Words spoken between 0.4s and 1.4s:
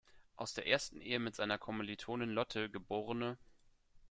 der ersten Ehe mit